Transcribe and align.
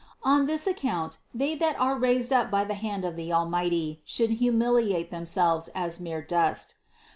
On 0.23 0.47
this 0.47 0.65
account 0.65 1.19
they 1.31 1.53
that 1.53 1.79
are 1.79 1.95
raised 1.95 2.33
up 2.33 2.49
by 2.49 2.63
the 2.65 2.73
hand 2.73 3.05
of 3.05 3.15
the 3.15 3.31
Almighty, 3.31 4.01
should 4.03 4.31
humiliate 4.31 5.11
themselves 5.11 5.67
as 5.75 5.99
mere 5.99 6.23
dust. 6.23 6.73